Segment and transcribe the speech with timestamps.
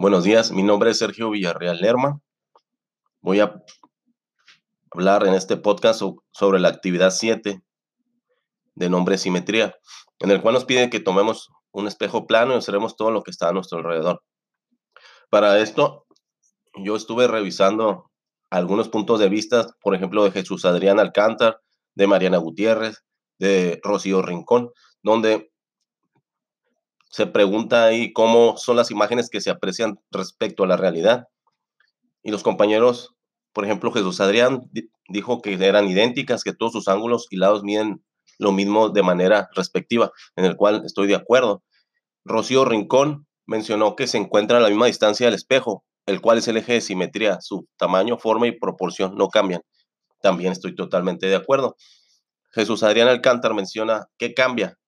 [0.00, 2.22] Buenos días, mi nombre es Sergio Villarreal Lerma.
[3.20, 3.62] Voy a
[4.92, 7.62] hablar en este podcast sobre la actividad 7
[8.76, 9.74] de nombre simetría,
[10.20, 13.30] en el cual nos pide que tomemos un espejo plano y observemos todo lo que
[13.30, 14.22] está a nuestro alrededor.
[15.28, 16.06] Para esto,
[16.82, 18.10] yo estuve revisando
[18.48, 21.60] algunos puntos de vista, por ejemplo, de Jesús Adrián Alcántar,
[21.94, 23.04] de Mariana Gutiérrez,
[23.38, 24.70] de Rocío Rincón,
[25.02, 25.49] donde
[27.10, 31.26] se pregunta ahí cómo son las imágenes que se aprecian respecto a la realidad.
[32.22, 33.16] Y los compañeros,
[33.52, 34.70] por ejemplo, Jesús Adrián
[35.08, 38.04] dijo que eran idénticas, que todos sus ángulos y lados miden
[38.38, 41.64] lo mismo de manera respectiva, en el cual estoy de acuerdo.
[42.24, 46.46] Rocío Rincón mencionó que se encuentra a la misma distancia del espejo, el cual es
[46.46, 47.40] el eje de simetría.
[47.40, 49.62] Su tamaño, forma y proporción no cambian.
[50.22, 51.76] También estoy totalmente de acuerdo.
[52.52, 54.78] Jesús Adrián Alcántar menciona que cambia,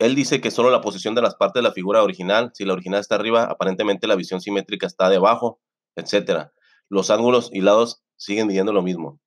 [0.00, 2.72] él dice que solo la posición de las partes de la figura original, si la
[2.72, 5.60] original está arriba, aparentemente la visión simétrica está debajo,
[5.94, 6.48] etc.
[6.88, 9.20] Los ángulos y lados siguen midiendo lo mismo.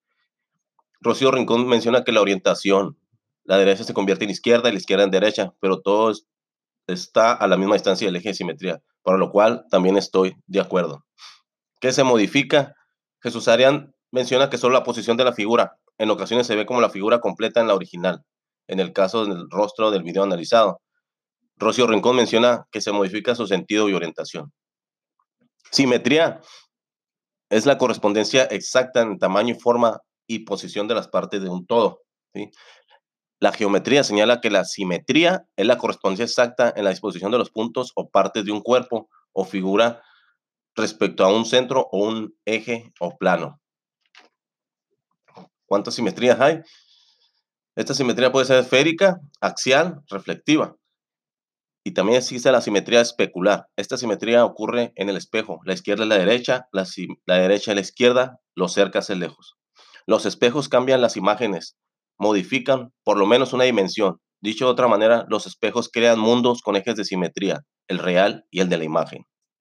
[0.99, 2.97] Rocío Rincón menciona que la orientación,
[3.43, 6.11] la derecha se convierte en izquierda y la izquierda en derecha, pero todo
[6.87, 10.59] está a la misma distancia del eje de simetría, para lo cual también estoy de
[10.59, 11.05] acuerdo.
[11.81, 12.73] ¿Qué se modifica?
[13.21, 16.81] Jesús Arián menciona que solo la posición de la figura, en ocasiones se ve como
[16.81, 18.25] la figura completa en la original
[18.67, 20.81] en el caso del rostro del video analizado.
[21.57, 24.51] Rocío Rincón menciona que se modifica su sentido y orientación.
[25.71, 26.41] Simetría
[27.49, 32.01] es la correspondencia exacta en tamaño forma y posición de las partes de un todo.
[33.39, 37.51] La geometría señala que la simetría es la correspondencia exacta en la disposición de los
[37.51, 40.01] puntos o partes de un cuerpo o figura
[40.75, 43.59] respecto a un centro o un eje o plano.
[45.65, 46.61] ¿Cuántas simetrías hay?
[47.75, 50.75] Esta simetría puede ser esférica, axial, reflectiva.
[51.83, 53.67] Y también existe la simetría especular.
[53.75, 55.59] Esta simetría ocurre en el espejo.
[55.65, 56.85] La izquierda es la derecha, la,
[57.35, 59.57] derecha es la izquierda, lo cerca es lejos.
[60.05, 61.75] Los espejos cambian las imágenes,
[62.17, 64.19] modifican por lo menos una dimensión.
[64.39, 68.59] Dicho de otra manera, los espejos crean mundos con ejes de simetría, el real y
[68.59, 69.25] el de la imagen.